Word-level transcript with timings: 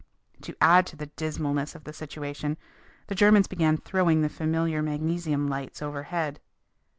To 0.41 0.55
add 0.59 0.87
to 0.87 0.95
the 0.95 1.11
dismalness 1.15 1.75
of 1.75 1.83
the 1.83 1.93
situation 1.93 2.57
the 3.05 3.13
Germans 3.13 3.45
began 3.47 3.77
throwing 3.77 4.23
the 4.23 4.29
familiar 4.29 4.81
magnesium 4.81 5.47
lights 5.47 5.79
overhead. 5.79 6.39